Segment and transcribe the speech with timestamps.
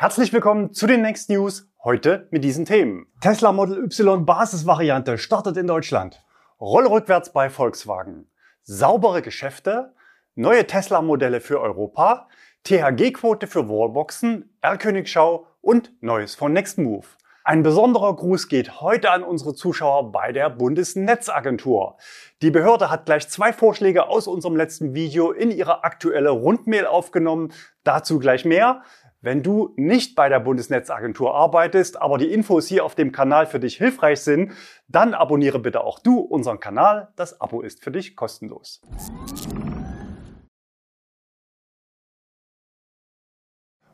[0.00, 3.08] Herzlich willkommen zu den Next News, heute mit diesen Themen.
[3.20, 6.24] Tesla Model Y Basisvariante startet in Deutschland.
[6.60, 8.30] Rolle rückwärts bei Volkswagen.
[8.62, 9.96] Saubere Geschäfte,
[10.36, 12.28] neue Tesla-Modelle für Europa,
[12.62, 17.16] THG-Quote für Wallboxen, R-Königschau und Neues von Nextmove.
[17.42, 21.96] Ein besonderer Gruß geht heute an unsere Zuschauer bei der Bundesnetzagentur.
[22.40, 27.52] Die Behörde hat gleich zwei Vorschläge aus unserem letzten Video in ihre aktuelle Rundmail aufgenommen.
[27.82, 28.82] Dazu gleich mehr.
[29.20, 33.58] Wenn du nicht bei der Bundesnetzagentur arbeitest, aber die Infos hier auf dem Kanal für
[33.58, 34.52] dich hilfreich sind,
[34.86, 37.08] dann abonniere bitte auch du unseren Kanal.
[37.16, 38.80] Das Abo ist für dich kostenlos.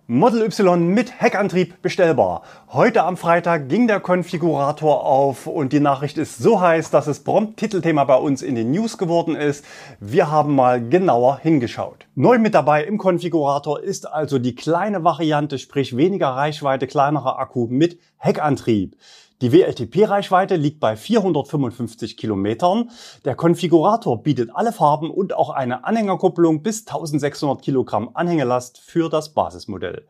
[0.07, 2.43] Model Y mit Heckantrieb bestellbar.
[2.69, 7.25] Heute am Freitag ging der Konfigurator auf und die Nachricht ist so heiß, dass es
[7.25, 9.65] prompt Titelthema bei uns in den News geworden ist.
[10.01, 12.05] Wir haben mal genauer hingeschaut.
[12.17, 17.67] Neu mit dabei im Konfigurator ist also die kleine Variante, sprich weniger Reichweite, kleinerer Akku
[17.71, 18.97] mit Heckantrieb.
[19.45, 22.89] Die WLTP-Reichweite liegt bei 455 Kilometern.
[23.27, 29.35] Der Konfigurator bietet alle Farben und auch eine Anhängerkupplung bis 1600 Kilogramm Anhängelast für das
[29.35, 30.07] Basismodell.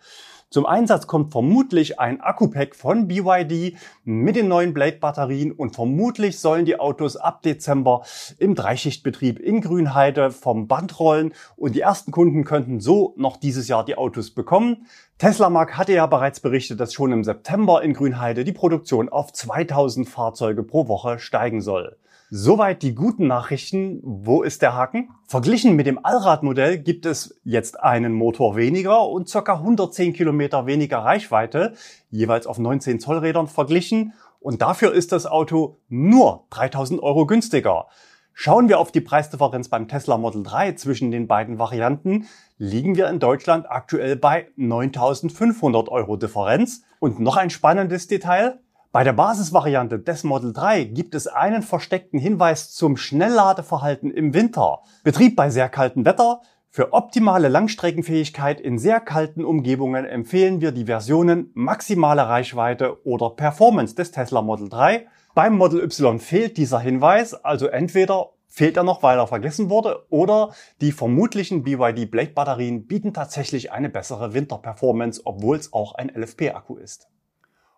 [0.54, 6.64] Zum Einsatz kommt vermutlich ein Akku-Pack von BYD mit den neuen Blade-Batterien und vermutlich sollen
[6.64, 8.04] die Autos ab Dezember
[8.38, 13.66] im Dreischichtbetrieb in Grünheide vom Band rollen und die ersten Kunden könnten so noch dieses
[13.66, 14.86] Jahr die Autos bekommen.
[15.18, 19.32] Tesla Mark hatte ja bereits berichtet, dass schon im September in Grünheide die Produktion auf
[19.32, 21.96] 2000 Fahrzeuge pro Woche steigen soll.
[22.30, 24.00] Soweit die guten Nachrichten.
[24.02, 25.10] Wo ist der Haken?
[25.28, 29.54] Verglichen mit dem Allradmodell gibt es jetzt einen Motor weniger und ca.
[29.54, 31.74] 110 Kilometer weniger Reichweite,
[32.10, 34.14] jeweils auf 19 Zoll Rädern verglichen.
[34.40, 37.86] Und dafür ist das Auto nur 3000 Euro günstiger.
[38.32, 42.26] Schauen wir auf die Preisdifferenz beim Tesla Model 3 zwischen den beiden Varianten,
[42.58, 46.82] liegen wir in Deutschland aktuell bei 9500 Euro Differenz.
[46.98, 48.58] Und noch ein spannendes Detail.
[48.94, 54.82] Bei der Basisvariante des Model 3 gibt es einen versteckten Hinweis zum Schnellladeverhalten im Winter.
[55.02, 56.42] Betrieb bei sehr kaltem Wetter.
[56.70, 63.96] Für optimale Langstreckenfähigkeit in sehr kalten Umgebungen empfehlen wir die Versionen maximale Reichweite oder Performance
[63.96, 65.08] des Tesla Model 3.
[65.34, 70.06] Beim Model Y fehlt dieser Hinweis, also entweder fehlt er noch, weil er vergessen wurde,
[70.08, 76.12] oder die vermutlichen BYD Blade Batterien bieten tatsächlich eine bessere Winterperformance, obwohl es auch ein
[76.14, 77.08] LFP-Akku ist.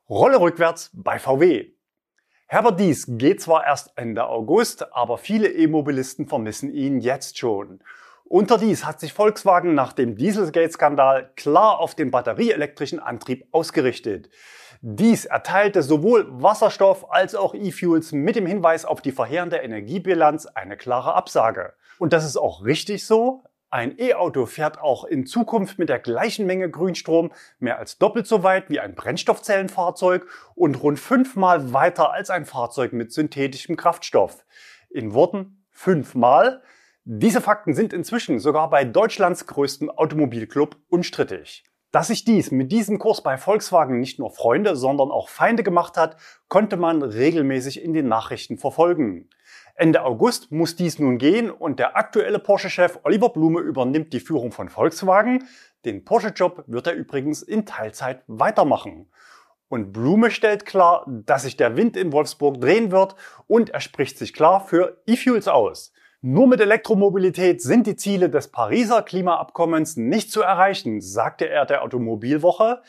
[0.09, 1.73] Rolle rückwärts bei VW.
[2.47, 7.81] Herbert Dies geht zwar erst Ende August, aber viele E-Mobilisten vermissen ihn jetzt schon.
[8.25, 14.31] Unterdies hat sich Volkswagen nach dem Dieselgate-Skandal klar auf den batterieelektrischen Antrieb ausgerichtet.
[14.81, 20.77] Dies erteilte sowohl Wasserstoff als auch E-Fuels mit dem Hinweis auf die verheerende Energiebilanz eine
[20.77, 21.75] klare Absage.
[21.99, 23.43] Und das ist auch richtig so.
[23.71, 28.45] Ein E-Auto fährt auch in Zukunft mit der gleichen Menge Grünstrom mehr als doppelt so
[28.45, 34.45] weit wie ein Brennstoffzellenfahrzeug und rund fünfmal weiter als ein Fahrzeug mit synthetischem Kraftstoff.
[34.89, 36.63] In Worten fünfmal.
[37.05, 41.65] Diese Fakten sind inzwischen sogar bei Deutschlands größten Automobilclub unstrittig.
[41.91, 45.97] Dass sich dies mit diesem Kurs bei Volkswagen nicht nur Freunde, sondern auch Feinde gemacht
[45.97, 46.17] hat,
[46.49, 49.29] konnte man regelmäßig in den Nachrichten verfolgen.
[49.79, 54.51] Ende August muss dies nun gehen und der aktuelle Porsche-Chef Oliver Blume übernimmt die Führung
[54.51, 55.45] von Volkswagen.
[55.85, 59.11] Den Porsche-Job wird er übrigens in Teilzeit weitermachen.
[59.69, 63.17] Und Blume stellt klar, dass sich der Wind in Wolfsburg drehen wird
[63.49, 65.93] und er spricht sich klar für E-Fuels aus.
[66.23, 71.83] Nur mit Elektromobilität sind die Ziele des Pariser Klimaabkommens nicht zu erreichen, sagte er der
[71.83, 72.81] Automobilwoche.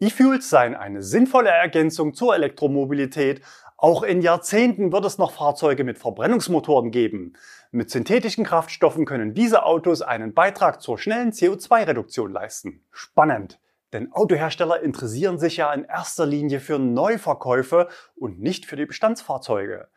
[0.00, 3.40] E-Fuels seien eine sinnvolle Ergänzung zur Elektromobilität,
[3.78, 7.34] auch in Jahrzehnten wird es noch Fahrzeuge mit Verbrennungsmotoren geben.
[7.70, 12.84] Mit synthetischen Kraftstoffen können diese Autos einen Beitrag zur schnellen CO2-Reduktion leisten.
[12.90, 13.60] Spannend.
[13.92, 19.88] Denn Autohersteller interessieren sich ja in erster Linie für Neuverkäufe und nicht für die Bestandsfahrzeuge.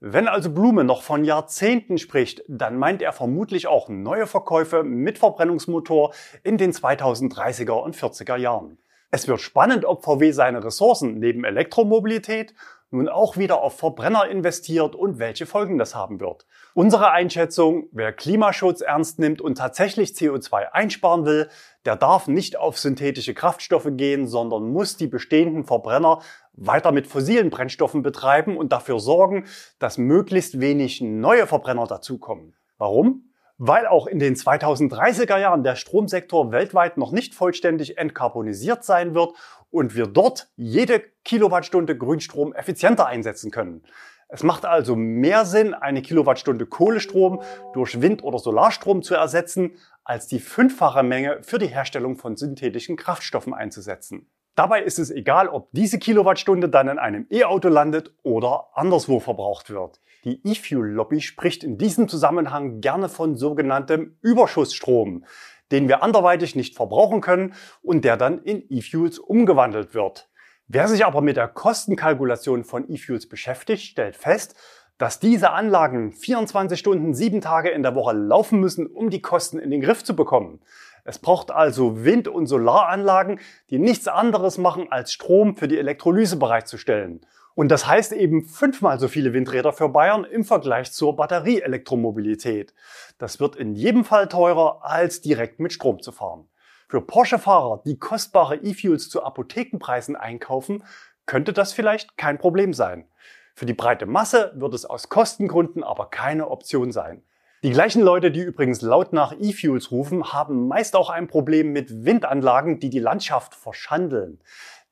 [0.00, 5.18] Wenn also Blume noch von Jahrzehnten spricht, dann meint er vermutlich auch neue Verkäufe mit
[5.18, 6.12] Verbrennungsmotor
[6.42, 8.78] in den 2030er und 40er Jahren.
[9.10, 12.54] Es wird spannend, ob VW seine Ressourcen neben Elektromobilität
[12.90, 16.46] nun auch wieder auf Verbrenner investiert und welche Folgen das haben wird.
[16.74, 21.48] Unsere Einschätzung, wer Klimaschutz ernst nimmt und tatsächlich CO2 einsparen will,
[21.84, 26.20] der darf nicht auf synthetische Kraftstoffe gehen, sondern muss die bestehenden Verbrenner
[26.52, 29.46] weiter mit fossilen Brennstoffen betreiben und dafür sorgen,
[29.78, 32.54] dass möglichst wenig neue Verbrenner dazukommen.
[32.78, 33.27] Warum?
[33.58, 39.34] Weil auch in den 2030er Jahren der Stromsektor weltweit noch nicht vollständig entkarbonisiert sein wird
[39.70, 43.82] und wir dort jede Kilowattstunde Grünstrom effizienter einsetzen können.
[44.28, 47.40] Es macht also mehr Sinn, eine Kilowattstunde Kohlestrom
[47.72, 52.96] durch Wind- oder Solarstrom zu ersetzen, als die fünffache Menge für die Herstellung von synthetischen
[52.96, 54.30] Kraftstoffen einzusetzen.
[54.54, 59.70] Dabei ist es egal, ob diese Kilowattstunde dann in einem E-Auto landet oder anderswo verbraucht
[59.70, 60.00] wird.
[60.28, 65.24] Die E-Fuel-Lobby spricht in diesem Zusammenhang gerne von sogenanntem Überschussstrom,
[65.72, 70.28] den wir anderweitig nicht verbrauchen können und der dann in E-Fuels umgewandelt wird.
[70.66, 74.54] Wer sich aber mit der Kostenkalkulation von E-Fuels beschäftigt, stellt fest,
[74.98, 79.58] dass diese Anlagen 24 Stunden, sieben Tage in der Woche laufen müssen, um die Kosten
[79.58, 80.60] in den Griff zu bekommen.
[81.04, 83.40] Es braucht also Wind- und Solaranlagen,
[83.70, 87.22] die nichts anderes machen, als Strom für die Elektrolyse bereitzustellen.
[87.58, 92.72] Und das heißt eben fünfmal so viele Windräder für Bayern im Vergleich zur Batterieelektromobilität.
[93.18, 96.46] Das wird in jedem Fall teurer, als direkt mit Strom zu fahren.
[96.88, 100.84] Für Porsche-Fahrer, die kostbare E-Fuels zu Apothekenpreisen einkaufen,
[101.26, 103.08] könnte das vielleicht kein Problem sein.
[103.56, 107.24] Für die breite Masse wird es aus Kostengründen aber keine Option sein.
[107.64, 112.04] Die gleichen Leute, die übrigens laut nach E-Fuels rufen, haben meist auch ein Problem mit
[112.04, 114.38] Windanlagen, die die Landschaft verschandeln.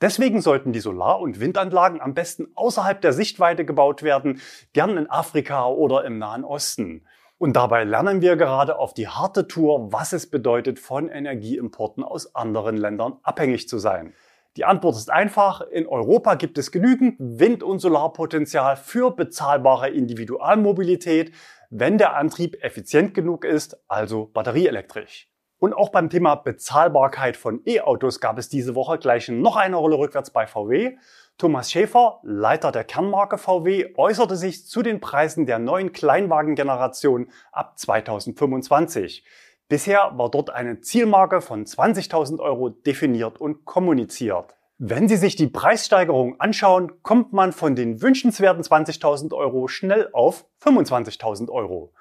[0.02, 4.40] Deswegen sollten die Solar- und Windanlagen am besten außerhalb der Sichtweite gebaut werden,
[4.74, 7.06] gern in Afrika oder im Nahen Osten.
[7.38, 12.34] Und dabei lernen wir gerade auf die harte Tour, was es bedeutet, von Energieimporten aus
[12.34, 14.14] anderen Ländern abhängig zu sein.
[14.56, 15.60] Die Antwort ist einfach.
[15.60, 21.32] In Europa gibt es genügend Wind- und Solarpotenzial für bezahlbare Individualmobilität,
[21.68, 25.28] wenn der Antrieb effizient genug ist, also batterieelektrisch.
[25.58, 29.96] Und auch beim Thema Bezahlbarkeit von E-Autos gab es diese Woche gleich noch eine Rolle
[29.96, 30.96] rückwärts bei VW.
[31.38, 37.78] Thomas Schäfer, Leiter der Kernmarke VW, äußerte sich zu den Preisen der neuen Kleinwagengeneration ab
[37.78, 39.24] 2025.
[39.68, 44.54] Bisher war dort eine Zielmarke von 20.000 Euro definiert und kommuniziert.
[44.78, 50.44] Wenn Sie sich die Preissteigerung anschauen, kommt man von den wünschenswerten 20.000 Euro schnell auf
[50.62, 51.94] 25.000 Euro.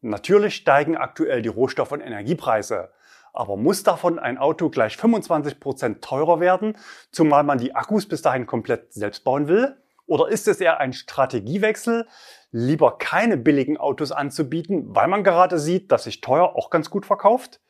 [0.00, 2.90] Natürlich steigen aktuell die Rohstoff- und Energiepreise.
[3.32, 6.76] Aber muss davon ein Auto gleich 25 Prozent teurer werden,
[7.12, 9.76] zumal man die Akkus bis dahin komplett selbst bauen will?
[10.06, 12.08] Oder ist es eher ein Strategiewechsel,
[12.50, 17.06] lieber keine billigen Autos anzubieten, weil man gerade sieht, dass sich teuer auch ganz gut
[17.06, 17.60] verkauft?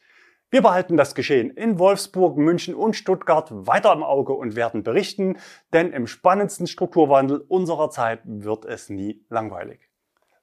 [0.52, 5.38] Wir behalten das Geschehen in Wolfsburg, München und Stuttgart weiter im Auge und werden berichten,
[5.72, 9.90] denn im spannendsten Strukturwandel unserer Zeit wird es nie langweilig.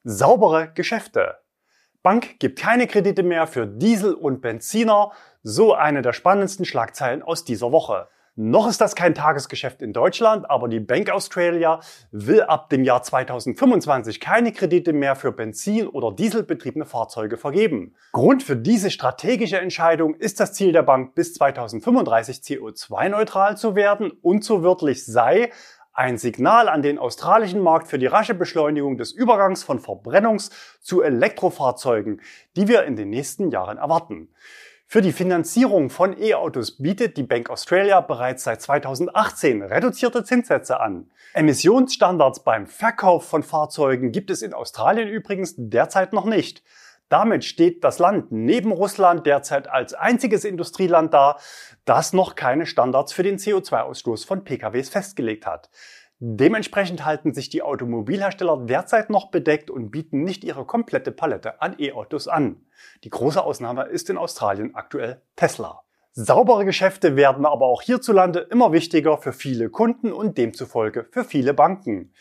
[0.04, 1.38] Saubere Geschäfte.
[2.08, 5.12] Bank gibt keine Kredite mehr für Diesel und Benziner,
[5.42, 8.08] so eine der spannendsten Schlagzeilen aus dieser Woche.
[8.34, 13.02] Noch ist das kein Tagesgeschäft in Deutschland, aber die Bank Australia will ab dem Jahr
[13.02, 17.94] 2025 keine Kredite mehr für Benzin- oder Dieselbetriebene Fahrzeuge vergeben.
[18.12, 24.12] Grund für diese strategische Entscheidung ist das Ziel der Bank, bis 2035 CO2-neutral zu werden
[24.22, 25.50] und so wörtlich sei,
[25.98, 31.02] ein Signal an den australischen Markt für die rasche Beschleunigung des Übergangs von Verbrennungs- zu
[31.02, 32.20] Elektrofahrzeugen,
[32.54, 34.28] die wir in den nächsten Jahren erwarten.
[34.86, 41.10] Für die Finanzierung von E-Autos bietet die Bank Australia bereits seit 2018 reduzierte Zinssätze an.
[41.34, 46.62] Emissionsstandards beim Verkauf von Fahrzeugen gibt es in Australien übrigens derzeit noch nicht.
[47.08, 51.38] Damit steht das Land neben Russland derzeit als einziges Industrieland da,
[51.84, 55.70] das noch keine Standards für den CO2-Ausstoß von PKWs festgelegt hat.
[56.20, 61.76] Dementsprechend halten sich die Automobilhersteller derzeit noch bedeckt und bieten nicht ihre komplette Palette an
[61.78, 62.66] E-Autos an.
[63.04, 65.82] Die große Ausnahme ist in Australien aktuell Tesla.
[66.10, 71.54] Saubere Geschäfte werden aber auch hierzulande immer wichtiger für viele Kunden und demzufolge für viele
[71.54, 72.12] Banken.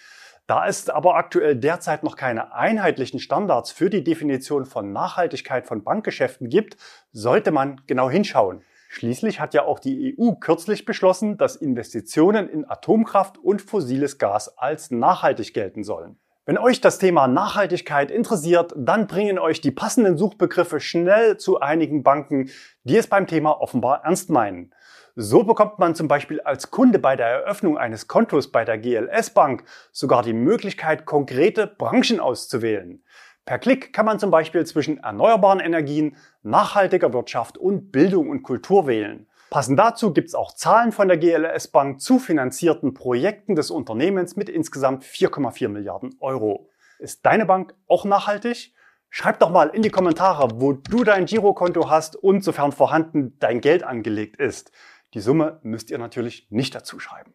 [0.48, 5.84] Da es aber aktuell derzeit noch keine einheitlichen Standards für die Definition von Nachhaltigkeit von
[5.84, 6.78] Bankgeschäften gibt,
[7.12, 8.64] sollte man genau hinschauen.
[8.88, 14.58] Schließlich hat ja auch die EU kürzlich beschlossen, dass Investitionen in Atomkraft und fossiles Gas
[14.58, 16.18] als nachhaltig gelten sollen.
[16.46, 22.04] Wenn euch das Thema Nachhaltigkeit interessiert, dann bringen euch die passenden Suchbegriffe schnell zu einigen
[22.04, 22.50] Banken,
[22.86, 24.74] die es beim Thema offenbar ernst meinen.
[25.20, 29.32] So bekommt man zum Beispiel als Kunde bei der Eröffnung eines Kontos bei der GLS
[29.32, 33.04] Bank sogar die Möglichkeit, konkrete Branchen auszuwählen.
[33.44, 38.86] Per Klick kann man zum Beispiel zwischen erneuerbaren Energien, nachhaltiger Wirtschaft und Bildung und Kultur
[38.86, 39.28] wählen.
[39.50, 44.36] Passend dazu gibt es auch Zahlen von der GLS Bank zu finanzierten Projekten des Unternehmens
[44.36, 46.70] mit insgesamt 4,4 Milliarden Euro.
[47.00, 48.72] Ist deine Bank auch nachhaltig?
[49.10, 53.62] Schreib doch mal in die Kommentare, wo du dein Girokonto hast und sofern vorhanden dein
[53.62, 54.72] Geld angelegt ist.
[55.14, 57.34] Die Summe müsst ihr natürlich nicht dazu schreiben.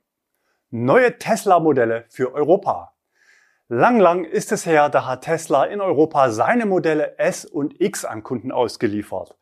[0.70, 2.94] Neue Tesla-Modelle für Europa.
[3.68, 8.04] Lang, lang ist es her, da hat Tesla in Europa seine Modelle S und X
[8.04, 9.36] an Kunden ausgeliefert.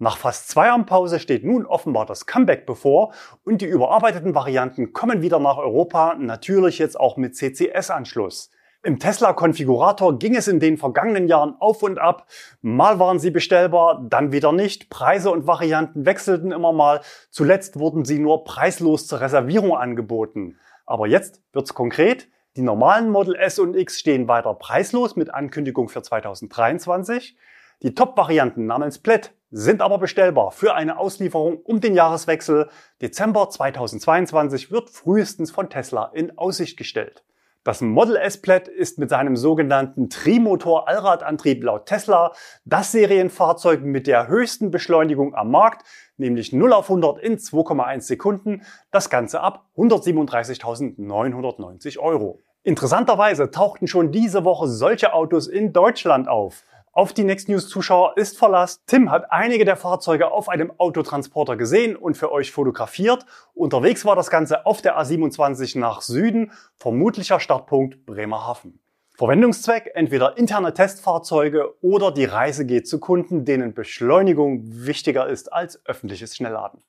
[0.00, 3.12] Nach fast zwei Jahren Pause steht nun offenbar das Comeback bevor
[3.44, 8.50] und die überarbeiteten Varianten kommen wieder nach Europa, natürlich jetzt auch mit CCS-Anschluss.
[8.84, 12.28] Im Tesla-Konfigurator ging es in den vergangenen Jahren auf und ab.
[12.62, 14.88] Mal waren sie bestellbar, dann wieder nicht.
[14.88, 17.00] Preise und Varianten wechselten immer mal.
[17.30, 20.58] Zuletzt wurden sie nur preislos zur Reservierung angeboten.
[20.86, 22.28] Aber jetzt wird's konkret.
[22.56, 27.36] Die normalen Model S und X stehen weiter preislos mit Ankündigung für 2023.
[27.82, 32.68] Die Top-Varianten namens Plaid sind aber bestellbar für eine Auslieferung um den Jahreswechsel.
[33.02, 37.24] Dezember 2022 wird frühestens von Tesla in Aussicht gestellt.
[37.68, 42.32] Das Model S Plaid ist mit seinem sogenannten Trimotor-Allradantrieb laut Tesla
[42.64, 48.62] das Serienfahrzeug mit der höchsten Beschleunigung am Markt, nämlich 0 auf 100 in 2,1 Sekunden,
[48.90, 52.40] das Ganze ab 137.990 Euro.
[52.62, 56.64] Interessanterweise tauchten schon diese Woche solche Autos in Deutschland auf.
[56.98, 58.82] Auf die Next News Zuschauer ist Verlass.
[58.86, 63.24] Tim hat einige der Fahrzeuge auf einem Autotransporter gesehen und für euch fotografiert.
[63.54, 68.80] Unterwegs war das Ganze auf der A27 nach Süden, vermutlicher Startpunkt Bremerhaven.
[69.16, 75.80] Verwendungszweck entweder interne Testfahrzeuge oder die Reise geht zu Kunden, denen Beschleunigung wichtiger ist als
[75.86, 76.82] öffentliches Schnellladen.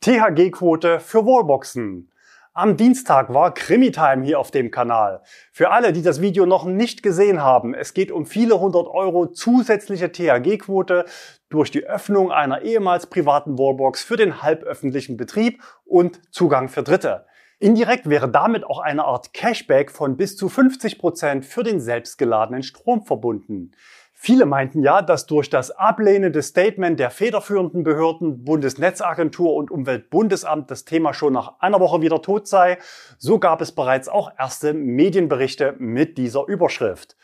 [0.00, 2.10] THG-Quote für Wallboxen.
[2.58, 5.20] Am Dienstag war Krimi-Time hier auf dem Kanal.
[5.52, 9.26] Für alle, die das Video noch nicht gesehen haben, es geht um viele hundert Euro
[9.26, 11.04] zusätzliche THG-Quote
[11.50, 17.26] durch die Öffnung einer ehemals privaten Wallbox für den halböffentlichen Betrieb und Zugang für Dritte.
[17.58, 22.62] Indirekt wäre damit auch eine Art Cashback von bis zu 50 Prozent für den selbstgeladenen
[22.62, 23.72] Strom verbunden.
[24.18, 30.86] Viele meinten ja, dass durch das ablehnende Statement der federführenden Behörden Bundesnetzagentur und Umweltbundesamt das
[30.86, 32.78] Thema schon nach einer Woche wieder tot sei.
[33.18, 37.14] So gab es bereits auch erste Medienberichte mit dieser Überschrift.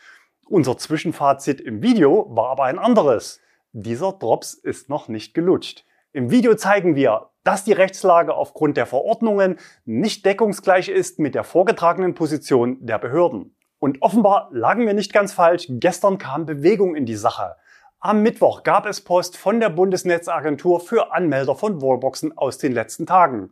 [0.47, 3.41] Unser Zwischenfazit im Video war aber ein anderes.
[3.71, 5.85] Dieser Drops ist noch nicht gelutscht.
[6.11, 11.43] Im Video zeigen wir, dass die Rechtslage aufgrund der Verordnungen nicht deckungsgleich ist mit der
[11.43, 13.52] vorgetragenen Position der Behörden.
[13.83, 15.65] Und offenbar lagen wir nicht ganz falsch.
[15.67, 17.57] Gestern kam Bewegung in die Sache.
[17.99, 23.05] Am Mittwoch gab es Post von der Bundesnetzagentur für Anmelder von Wallboxen aus den letzten
[23.05, 23.49] Tagen.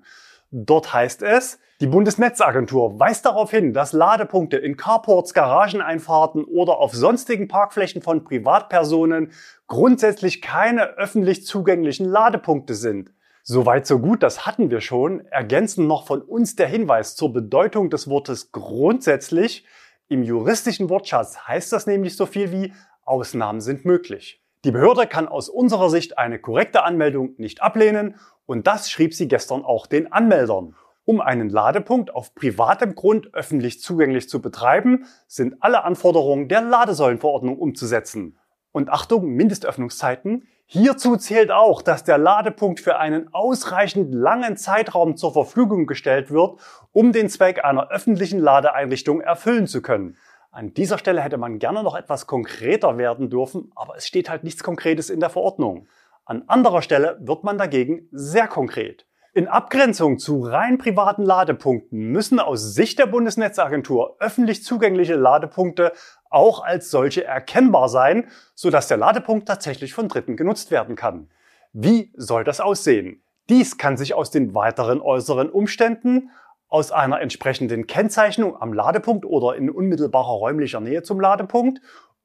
[0.49, 6.93] Dort heißt es, die Bundesnetzagentur weist darauf hin, dass Ladepunkte in Carports, Garageneinfahrten oder auf
[6.93, 9.33] sonstigen Parkflächen von Privatpersonen
[9.67, 13.11] grundsätzlich keine öffentlich zugänglichen Ladepunkte sind.
[13.43, 15.25] Soweit so gut, das hatten wir schon.
[15.25, 19.65] Ergänzen noch von uns der Hinweis zur Bedeutung des Wortes grundsätzlich.
[20.11, 22.73] Im juristischen Wortschatz heißt das nämlich so viel wie
[23.05, 24.43] Ausnahmen sind möglich.
[24.65, 28.15] Die Behörde kann aus unserer Sicht eine korrekte Anmeldung nicht ablehnen
[28.45, 30.75] und das schrieb sie gestern auch den Anmeldern.
[31.05, 37.57] Um einen Ladepunkt auf privatem Grund öffentlich zugänglich zu betreiben, sind alle Anforderungen der Ladesäulenverordnung
[37.57, 38.37] umzusetzen.
[38.73, 40.45] Und Achtung, Mindestöffnungszeiten.
[40.73, 46.61] Hierzu zählt auch, dass der Ladepunkt für einen ausreichend langen Zeitraum zur Verfügung gestellt wird,
[46.93, 50.15] um den Zweck einer öffentlichen Ladeeinrichtung erfüllen zu können.
[50.49, 54.45] An dieser Stelle hätte man gerne noch etwas konkreter werden dürfen, aber es steht halt
[54.45, 55.89] nichts Konkretes in der Verordnung.
[56.23, 59.05] An anderer Stelle wird man dagegen sehr konkret.
[59.33, 65.93] In Abgrenzung zu rein privaten Ladepunkten müssen aus Sicht der Bundesnetzagentur öffentlich zugängliche Ladepunkte
[66.29, 71.29] auch als solche erkennbar sein, sodass der Ladepunkt tatsächlich von Dritten genutzt werden kann.
[71.71, 73.23] Wie soll das aussehen?
[73.47, 76.31] Dies kann sich aus den weiteren äußeren Umständen,
[76.67, 81.79] aus einer entsprechenden Kennzeichnung am Ladepunkt oder in unmittelbarer räumlicher Nähe zum Ladepunkt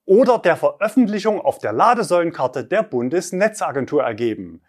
[0.07, 4.63] oder der Veröffentlichung auf der Ladesäulenkarte der Bundesnetzagentur ergeben.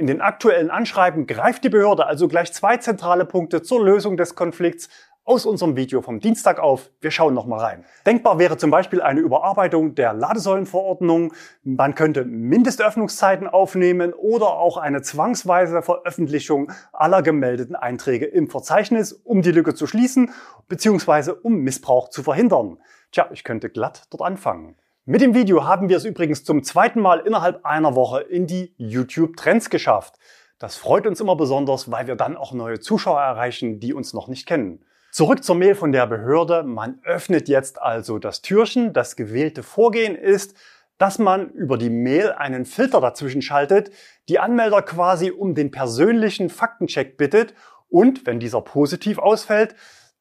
[0.00, 4.34] In den aktuellen Anschreiben greift die Behörde also gleich zwei zentrale Punkte zur Lösung des
[4.34, 4.88] Konflikts
[5.24, 6.90] aus unserem Video vom Dienstag auf.
[7.02, 7.84] Wir schauen noch mal rein.
[8.06, 11.34] Denkbar wäre zum Beispiel eine Überarbeitung der Ladesäulenverordnung.
[11.64, 19.42] Man könnte Mindestöffnungszeiten aufnehmen oder auch eine zwangsweise Veröffentlichung aller gemeldeten Einträge im Verzeichnis, um
[19.42, 20.30] die Lücke zu schließen
[20.68, 21.32] bzw.
[21.42, 22.78] um Missbrauch zu verhindern.
[23.12, 24.76] Tja, ich könnte glatt dort anfangen.
[25.10, 28.72] Mit dem Video haben wir es übrigens zum zweiten Mal innerhalb einer Woche in die
[28.76, 30.14] YouTube Trends geschafft.
[30.60, 34.28] Das freut uns immer besonders, weil wir dann auch neue Zuschauer erreichen, die uns noch
[34.28, 34.84] nicht kennen.
[35.10, 36.62] Zurück zur Mail von der Behörde.
[36.62, 38.92] Man öffnet jetzt also das Türchen.
[38.92, 40.54] Das gewählte Vorgehen ist,
[40.96, 43.90] dass man über die Mail einen Filter dazwischen schaltet,
[44.28, 47.54] die Anmelder quasi um den persönlichen Faktencheck bittet
[47.88, 49.74] und, wenn dieser positiv ausfällt,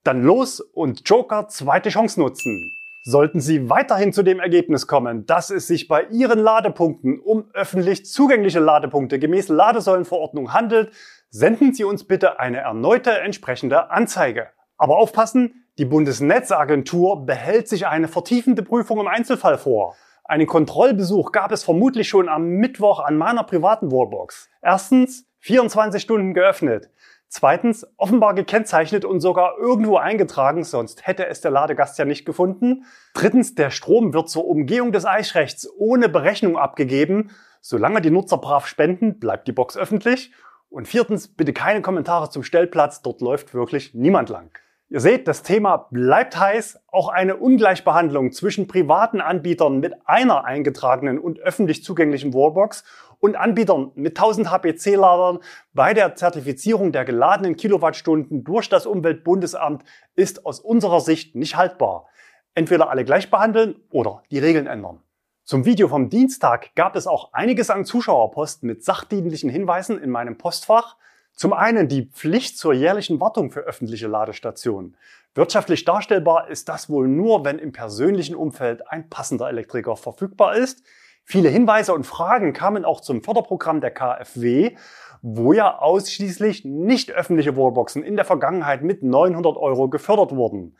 [0.04, 2.72] dann los und Joker zweite Chance nutzen.
[3.02, 8.06] Sollten Sie weiterhin zu dem Ergebnis kommen, dass es sich bei Ihren Ladepunkten um öffentlich
[8.06, 10.92] zugängliche Ladepunkte gemäß Ladesäulenverordnung handelt,
[11.30, 14.50] senden Sie uns bitte eine erneute entsprechende Anzeige.
[14.78, 19.96] Aber aufpassen, die Bundesnetzagentur behält sich eine vertiefende Prüfung im Einzelfall vor.
[20.26, 24.50] Einen Kontrollbesuch gab es vermutlich schon am Mittwoch an meiner privaten Wallbox.
[24.62, 26.90] Erstens, 24 Stunden geöffnet.
[27.32, 32.86] Zweitens, offenbar gekennzeichnet und sogar irgendwo eingetragen, sonst hätte es der Ladegast ja nicht gefunden.
[33.14, 37.30] Drittens, der Strom wird zur Umgehung des Eichrechts ohne Berechnung abgegeben.
[37.62, 40.34] Solange die Nutzer brav spenden, bleibt die Box öffentlich.
[40.70, 44.50] Und viertens, bitte keine Kommentare zum Stellplatz, dort läuft wirklich niemand lang.
[44.92, 46.80] Ihr seht, das Thema bleibt heiß.
[46.88, 52.84] Auch eine Ungleichbehandlung zwischen privaten Anbietern mit einer eingetragenen und öffentlich zugänglichen Wallbox
[53.20, 55.40] und Anbietern mit 1000 HPC-Ladern
[55.74, 59.84] bei der Zertifizierung der geladenen Kilowattstunden durch das Umweltbundesamt
[60.16, 62.08] ist aus unserer Sicht nicht haltbar.
[62.56, 65.04] Entweder alle gleich behandeln oder die Regeln ändern.
[65.44, 70.40] Zum Video vom Dienstag gab es auch einiges an Zuschauerpost mit sachdienlichen Hinweisen in meinem
[70.40, 70.98] Postfach.
[71.40, 74.98] Zum einen die Pflicht zur jährlichen Wartung für öffentliche Ladestationen.
[75.36, 80.84] Wirtschaftlich darstellbar ist das wohl nur, wenn im persönlichen Umfeld ein passender Elektriker verfügbar ist.
[81.24, 84.76] Viele Hinweise und Fragen kamen auch zum Förderprogramm der KfW,
[85.22, 90.76] wo ja ausschließlich nicht öffentliche Wallboxen in der Vergangenheit mit 900 Euro gefördert wurden.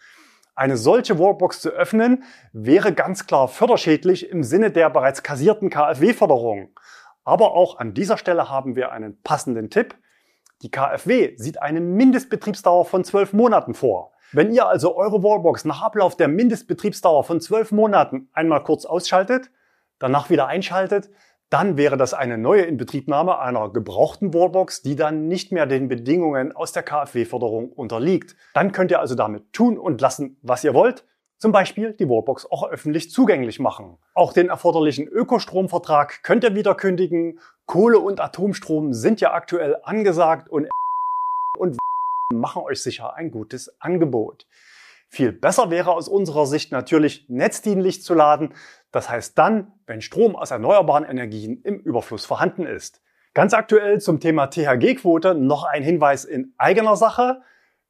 [0.56, 6.78] Eine solche Wallbox zu öffnen, wäre ganz klar förderschädlich im Sinne der bereits kassierten KfW-Förderung.
[7.24, 9.96] Aber auch an dieser Stelle haben wir einen passenden Tipp.
[10.62, 14.12] Die KfW sieht eine Mindestbetriebsdauer von 12 Monaten vor.
[14.34, 19.52] Wenn ihr also eure Wallbox nach Ablauf der Mindestbetriebsdauer von 12 Monaten einmal kurz ausschaltet,
[20.00, 21.10] danach wieder einschaltet,
[21.50, 26.52] dann wäre das eine neue Inbetriebnahme einer gebrauchten Wallbox, die dann nicht mehr den Bedingungen
[26.52, 28.36] aus der KfW-Förderung unterliegt.
[28.54, 31.06] Dann könnt ihr also damit tun und lassen, was ihr wollt.
[31.38, 33.98] Zum Beispiel die Wallbox auch öffentlich zugänglich machen.
[34.14, 37.40] Auch den erforderlichen Ökostromvertrag könnt ihr wieder kündigen.
[37.70, 40.70] Kohle- und Atomstrom sind ja aktuell angesagt und,
[41.60, 41.78] und
[42.34, 44.48] machen euch sicher ein gutes Angebot.
[45.08, 48.56] Viel besser wäre aus unserer Sicht natürlich netzdienlich zu laden.
[48.92, 53.02] Das heißt dann, wenn Strom aus erneuerbaren Energien im Überfluss vorhanden ist.
[53.36, 57.42] Ganz aktuell zum Thema THG-Quote noch ein Hinweis in eigener Sache.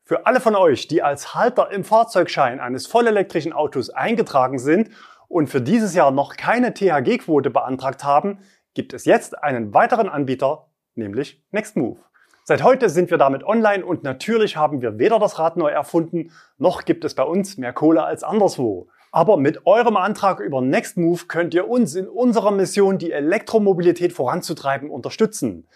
[0.04, 4.90] Für alle von euch, die als Halter im Fahrzeugschein eines vollelektrischen Autos eingetragen sind
[5.30, 8.40] und für dieses Jahr noch keine THG-Quote beantragt haben,
[8.74, 12.00] gibt es jetzt einen weiteren Anbieter, nämlich Nextmove.
[12.44, 16.32] Seit heute sind wir damit online und natürlich haben wir weder das Rad neu erfunden,
[16.58, 18.89] noch gibt es bei uns mehr Kohle als anderswo.
[19.12, 24.89] Aber mit eurem Antrag über Nextmove könnt ihr uns in unserer Mission, die Elektromobilität voranzutreiben,
[24.89, 25.67] unterstützen.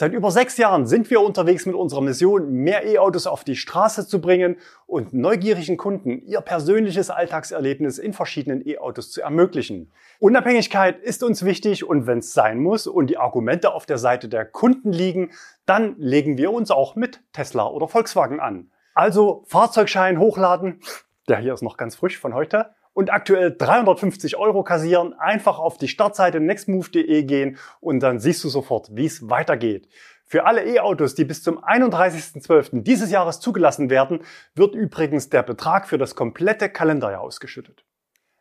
[0.00, 4.06] Seit über sechs Jahren sind wir unterwegs mit unserer Mission, mehr E-Autos auf die Straße
[4.06, 4.56] zu bringen
[4.86, 9.90] und neugierigen Kunden ihr persönliches Alltagserlebnis in verschiedenen E-Autos zu ermöglichen.
[10.20, 14.28] Unabhängigkeit ist uns wichtig und wenn es sein muss und die Argumente auf der Seite
[14.28, 15.32] der Kunden liegen,
[15.66, 18.70] dann legen wir uns auch mit Tesla oder Volkswagen an.
[18.94, 20.80] Also Fahrzeugschein hochladen,
[21.28, 25.78] der hier ist noch ganz frisch von heute, und aktuell 350 Euro kassieren, einfach auf
[25.78, 29.88] die Startseite nextmove.de gehen und dann siehst du sofort, wie es weitergeht.
[30.24, 32.82] Für alle E-Autos, die bis zum 31.12.
[32.82, 34.22] dieses Jahres zugelassen werden,
[34.56, 37.84] wird übrigens der Betrag für das komplette Kalenderjahr ausgeschüttet.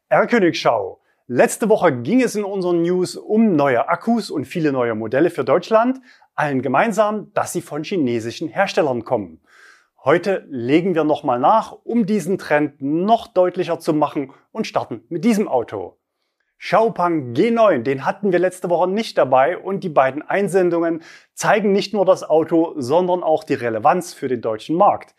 [0.10, 1.02] R-Königschau.
[1.28, 5.44] Letzte Woche ging es in unseren News um neue Akkus und viele neue Modelle für
[5.46, 6.00] Deutschland,
[6.34, 9.40] allen gemeinsam, dass sie von chinesischen Herstellern kommen.
[10.08, 15.26] Heute legen wir nochmal nach, um diesen Trend noch deutlicher zu machen und starten mit
[15.26, 15.98] diesem Auto.
[16.60, 21.02] Xiaopang G9, den hatten wir letzte Woche nicht dabei und die beiden Einsendungen
[21.34, 25.14] zeigen nicht nur das Auto, sondern auch die Relevanz für den deutschen Markt.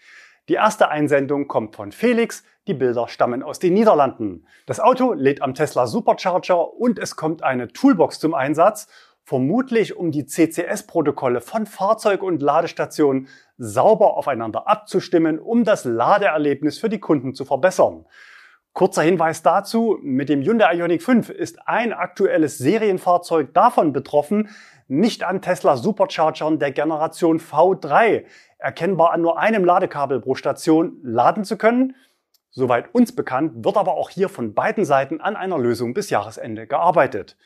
[0.49, 4.47] Die erste Einsendung kommt von Felix, die Bilder stammen aus den Niederlanden.
[4.65, 8.89] Das Auto lädt am Tesla Supercharger und es kommt eine Toolbox zum Einsatz
[9.29, 16.89] vermutlich um die CCS-Protokolle von Fahrzeug und Ladestationen sauber aufeinander abzustimmen, um das Ladeerlebnis für
[16.89, 18.07] die Kunden zu verbessern.
[18.73, 24.49] Kurzer Hinweis dazu, mit dem Hyundai Ioniq 5 ist ein aktuelles Serienfahrzeug davon betroffen,
[24.87, 28.25] nicht an Tesla Superchargern der Generation V3
[28.57, 31.95] erkennbar an nur einem Ladekabel pro Station laden zu können.
[32.49, 36.67] Soweit uns bekannt, wird aber auch hier von beiden Seiten an einer Lösung bis Jahresende
[36.67, 37.37] gearbeitet.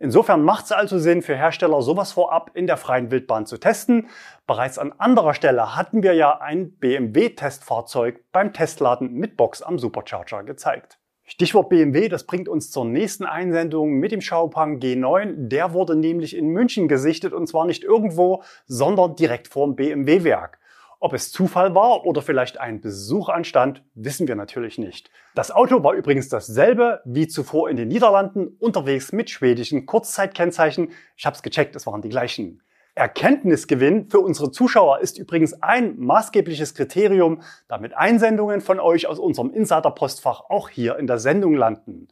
[0.00, 4.06] Insofern macht es also Sinn für Hersteller, sowas vorab in der freien Wildbahn zu testen.
[4.46, 10.44] Bereits an anderer Stelle hatten wir ja ein BMW-Testfahrzeug beim Testladen mit Box am Supercharger
[10.44, 10.98] gezeigt.
[11.24, 15.48] Stichwort BMW, das bringt uns zur nächsten Einsendung mit dem Xiaopang G9.
[15.48, 20.58] Der wurde nämlich in München gesichtet und zwar nicht irgendwo, sondern direkt vorm BMW-Werk.
[21.00, 25.10] Ob es Zufall war oder vielleicht ein Besuch anstand, wissen wir natürlich nicht.
[25.36, 30.90] Das Auto war übrigens dasselbe wie zuvor in den Niederlanden, unterwegs mit schwedischen Kurzzeitkennzeichen.
[31.16, 32.62] Ich habe es gecheckt, es waren die gleichen.
[32.96, 39.50] Erkenntnisgewinn für unsere Zuschauer ist übrigens ein maßgebliches Kriterium, damit Einsendungen von euch aus unserem
[39.50, 42.08] Insider-Postfach auch hier in der Sendung landen.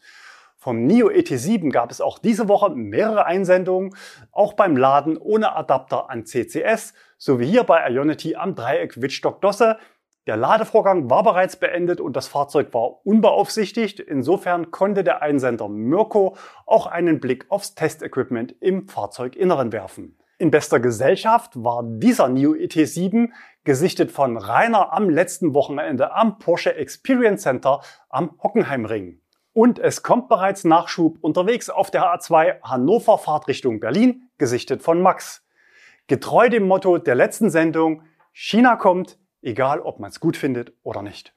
[0.67, 3.95] Vom NIO ET7 gab es auch diese Woche mehrere Einsendungen,
[4.33, 9.79] auch beim Laden ohne Adapter an CCS, sowie hier bei Ionity am Dreieck Wittstock-Dosse.
[10.27, 14.01] Der Ladevorgang war bereits beendet und das Fahrzeug war unbeaufsichtigt.
[14.01, 20.19] Insofern konnte der Einsender Mirko auch einen Blick aufs Testequipment im Fahrzeuginneren werfen.
[20.39, 23.29] In bester Gesellschaft war dieser New ET7
[23.63, 29.21] gesichtet von Rainer am letzten Wochenende am Porsche Experience Center am Hockenheimring.
[29.57, 35.47] Und es kommt bereits Nachschub unterwegs auf der A2 Hannover Fahrtrichtung Berlin, gesichtet von Max.
[36.09, 38.03] Getreu dem Motto der letzten Sendung,
[38.35, 41.35] China kommt, egal ob man es gut findet oder nicht.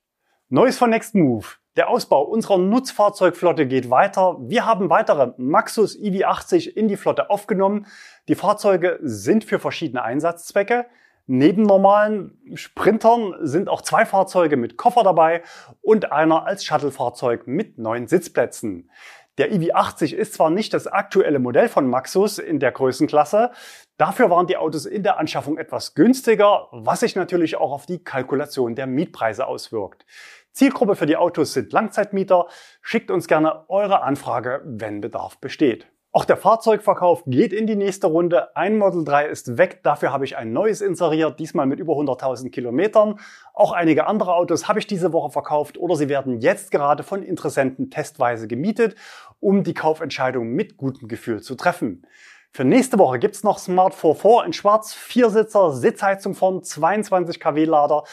[0.49, 1.45] Neues von Next Move.
[1.77, 4.35] Der Ausbau unserer Nutzfahrzeugflotte geht weiter.
[4.41, 7.87] Wir haben weitere Maxus EV80 in die Flotte aufgenommen.
[8.27, 10.87] Die Fahrzeuge sind für verschiedene Einsatzzwecke.
[11.31, 15.43] Neben normalen Sprintern sind auch zwei Fahrzeuge mit Koffer dabei
[15.79, 18.89] und einer als Shuttle-Fahrzeug mit neun Sitzplätzen.
[19.37, 23.51] Der EV80 ist zwar nicht das aktuelle Modell von Maxus in der Größenklasse,
[23.97, 28.03] dafür waren die Autos in der Anschaffung etwas günstiger, was sich natürlich auch auf die
[28.03, 30.07] Kalkulation der Mietpreise auswirkt.
[30.53, 32.47] Zielgruppe für die Autos sind Langzeitmieter.
[32.81, 35.85] Schickt uns gerne eure Anfrage, wenn Bedarf besteht.
[36.11, 38.55] Auch der Fahrzeugverkauf geht in die nächste Runde.
[38.55, 42.49] Ein Model 3 ist weg, dafür habe ich ein neues inseriert, diesmal mit über 100.000
[42.49, 43.19] Kilometern.
[43.53, 47.21] Auch einige andere Autos habe ich diese Woche verkauft oder sie werden jetzt gerade von
[47.21, 48.95] Interessenten testweise gemietet,
[49.39, 52.07] um die Kaufentscheidung mit gutem Gefühl zu treffen.
[52.51, 58.03] Für nächste Woche gibt's noch Smart 44 in schwarz, Viersitzer, Sitzheizung vorn, 22 kW Lader,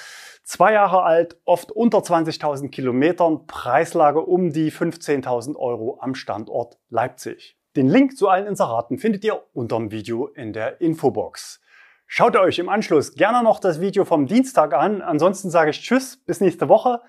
[0.45, 7.56] zwei Jahre alt, oft unter 20.000 Kilometern, Preislage um die 15.000 Euro am Standort Leipzig.
[7.77, 11.61] Den Link zu allen Inseraten findet ihr unterm Video in der Infobox.
[12.07, 15.03] Schaut euch im Anschluss gerne noch das Video vom Dienstag an.
[15.03, 17.03] Ansonsten sage ich Tschüss, bis nächste Woche.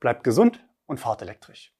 [0.00, 1.72] Bleibt gesund und fahrt elektrisch.